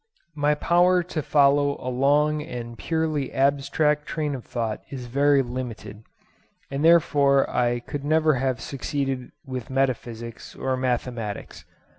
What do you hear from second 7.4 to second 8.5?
I could never